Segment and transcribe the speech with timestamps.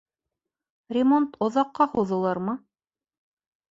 [0.97, 2.61] Ремонт оҙаҡҡа һуҙылырмы?